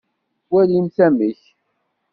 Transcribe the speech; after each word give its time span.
Walimt 0.51 0.97
amek. 1.05 1.39